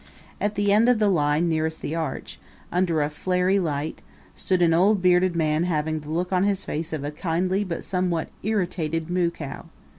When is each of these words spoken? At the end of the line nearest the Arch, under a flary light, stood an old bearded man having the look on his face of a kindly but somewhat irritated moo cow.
At 0.39 0.55
the 0.55 0.73
end 0.73 0.89
of 0.89 0.97
the 0.97 1.09
line 1.09 1.47
nearest 1.47 1.83
the 1.83 1.93
Arch, 1.93 2.39
under 2.71 3.03
a 3.03 3.09
flary 3.11 3.59
light, 3.59 4.01
stood 4.33 4.63
an 4.63 4.73
old 4.73 4.99
bearded 4.99 5.35
man 5.35 5.61
having 5.65 5.99
the 5.99 6.09
look 6.09 6.33
on 6.33 6.43
his 6.43 6.65
face 6.65 6.91
of 6.91 7.03
a 7.03 7.11
kindly 7.11 7.63
but 7.63 7.83
somewhat 7.83 8.29
irritated 8.41 9.11
moo 9.11 9.29
cow. 9.29 9.65